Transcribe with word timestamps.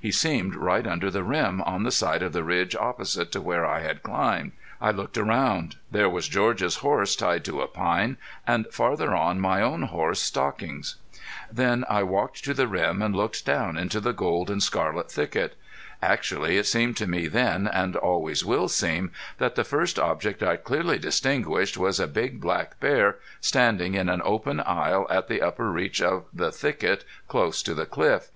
He 0.00 0.10
seemed 0.10 0.56
right 0.56 0.84
under 0.88 1.08
the 1.08 1.22
rim 1.22 1.60
on 1.62 1.84
the 1.84 1.92
side 1.92 2.20
of 2.24 2.32
the 2.32 2.42
ridge 2.42 2.74
opposite 2.74 3.30
to 3.30 3.40
where 3.40 3.64
I 3.64 3.78
had 3.82 4.02
climbed. 4.02 4.50
I 4.80 4.90
looked 4.90 5.16
around. 5.16 5.76
There 5.88 6.10
was 6.10 6.26
George's 6.26 6.78
horse 6.78 7.14
tied 7.14 7.44
to 7.44 7.60
a 7.60 7.68
pine, 7.68 8.16
and 8.44 8.66
farther 8.72 9.14
on 9.14 9.38
my 9.38 9.62
own 9.62 9.82
horse 9.82 10.20
Stockings. 10.20 10.96
Then 11.52 11.84
I 11.88 12.02
walked 12.02 12.42
to 12.42 12.54
the 12.54 12.66
rim 12.66 13.00
and 13.00 13.14
looked 13.14 13.46
down 13.46 13.78
into 13.78 14.00
the 14.00 14.12
gold 14.12 14.50
and 14.50 14.60
scarlet 14.60 15.12
thicket. 15.12 15.54
Actually 16.02 16.58
it 16.58 16.66
seemed 16.66 16.96
to 16.96 17.06
me 17.06 17.28
then, 17.28 17.68
and 17.68 17.94
always 17.94 18.44
will 18.44 18.66
seem, 18.66 19.12
that 19.38 19.54
the 19.54 19.62
first 19.62 19.96
object 19.96 20.42
I 20.42 20.56
clearly 20.56 20.98
distinguished 20.98 21.78
was 21.78 22.00
a 22.00 22.08
big 22.08 22.40
black 22.40 22.80
bear 22.80 23.18
standing 23.40 23.94
in 23.94 24.08
an 24.08 24.22
open 24.24 24.58
aisle 24.58 25.06
at 25.08 25.28
the 25.28 25.40
upper 25.40 25.70
reach 25.70 26.02
of 26.02 26.24
the 26.34 26.50
thicket 26.50 27.04
close 27.28 27.62
to 27.62 27.74
the 27.74 27.86
cliff. 27.86 28.30